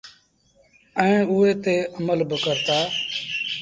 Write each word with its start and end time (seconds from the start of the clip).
ائيٚݩ 1.01 1.27
اُئي 1.31 1.51
تي 1.63 1.75
امل 1.97 2.19
با 2.29 2.35
ڪرتآ۔ 2.43 2.77